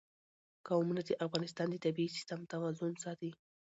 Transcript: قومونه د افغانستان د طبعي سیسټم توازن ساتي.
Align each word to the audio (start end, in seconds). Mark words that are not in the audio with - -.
قومونه 0.67 1.01
د 1.05 1.11
افغانستان 1.25 1.67
د 1.71 1.75
طبعي 1.85 2.07
سیسټم 2.15 2.39
توازن 2.53 2.91
ساتي. 3.03 3.31